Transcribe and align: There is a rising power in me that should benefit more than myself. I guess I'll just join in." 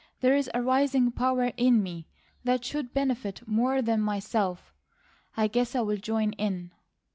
There 0.21 0.35
is 0.35 0.49
a 0.55 0.63
rising 0.63 1.11
power 1.11 1.51
in 1.57 1.83
me 1.83 2.07
that 2.43 2.65
should 2.65 2.91
benefit 2.91 3.47
more 3.47 3.83
than 3.83 4.01
myself. 4.01 4.73
I 5.37 5.45
guess 5.45 5.75
I'll 5.75 5.91
just 5.91 6.01
join 6.01 6.33
in." 6.39 6.71